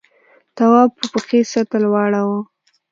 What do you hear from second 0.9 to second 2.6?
په پښې سطل واړاوه.